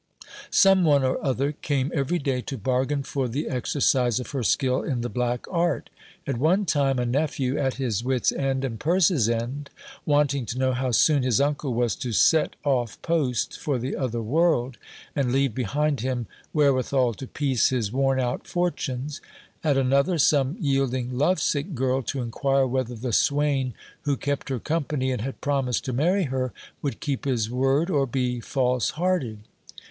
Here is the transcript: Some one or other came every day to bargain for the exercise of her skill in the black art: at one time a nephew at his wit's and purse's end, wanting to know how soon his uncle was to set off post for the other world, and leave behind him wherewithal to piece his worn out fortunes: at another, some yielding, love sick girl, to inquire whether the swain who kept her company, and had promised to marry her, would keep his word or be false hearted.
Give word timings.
Some 0.49 0.83
one 0.83 1.03
or 1.03 1.23
other 1.23 1.51
came 1.51 1.91
every 1.93 2.17
day 2.17 2.41
to 2.49 2.57
bargain 2.57 3.03
for 3.03 3.27
the 3.27 3.47
exercise 3.47 4.19
of 4.19 4.31
her 4.31 4.41
skill 4.41 4.81
in 4.81 5.01
the 5.01 5.09
black 5.09 5.45
art: 5.51 5.91
at 6.25 6.39
one 6.39 6.65
time 6.65 6.97
a 6.97 7.05
nephew 7.05 7.55
at 7.59 7.75
his 7.75 8.03
wit's 8.03 8.31
and 8.31 8.79
purse's 8.79 9.29
end, 9.29 9.69
wanting 10.03 10.47
to 10.47 10.57
know 10.57 10.73
how 10.73 10.89
soon 10.89 11.21
his 11.21 11.39
uncle 11.39 11.75
was 11.75 11.95
to 11.97 12.13
set 12.13 12.55
off 12.63 12.99
post 13.03 13.59
for 13.59 13.77
the 13.77 13.95
other 13.95 14.23
world, 14.23 14.79
and 15.15 15.31
leave 15.31 15.53
behind 15.53 15.99
him 15.99 16.25
wherewithal 16.51 17.13
to 17.13 17.27
piece 17.27 17.69
his 17.69 17.91
worn 17.91 18.19
out 18.19 18.47
fortunes: 18.47 19.21
at 19.63 19.77
another, 19.77 20.17
some 20.17 20.57
yielding, 20.59 21.15
love 21.15 21.39
sick 21.39 21.75
girl, 21.75 22.01
to 22.01 22.23
inquire 22.23 22.65
whether 22.65 22.95
the 22.95 23.13
swain 23.13 23.75
who 24.05 24.17
kept 24.17 24.49
her 24.49 24.57
company, 24.57 25.11
and 25.11 25.21
had 25.21 25.39
promised 25.41 25.85
to 25.85 25.93
marry 25.93 26.23
her, 26.23 26.51
would 26.81 27.01
keep 27.01 27.25
his 27.25 27.51
word 27.51 27.91
or 27.91 28.07
be 28.07 28.39
false 28.39 28.89
hearted. 28.97 29.37